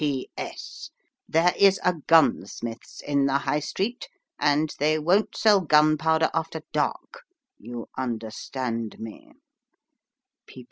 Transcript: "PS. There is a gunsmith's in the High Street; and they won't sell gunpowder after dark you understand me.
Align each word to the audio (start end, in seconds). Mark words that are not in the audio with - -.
"PS. 0.01 0.89
There 1.29 1.53
is 1.55 1.79
a 1.85 1.93
gunsmith's 1.93 3.01
in 3.01 3.27
the 3.27 3.37
High 3.37 3.59
Street; 3.59 4.09
and 4.39 4.73
they 4.79 4.97
won't 4.97 5.37
sell 5.37 5.61
gunpowder 5.61 6.31
after 6.33 6.61
dark 6.73 7.21
you 7.59 7.87
understand 7.95 8.97
me. 8.97 9.31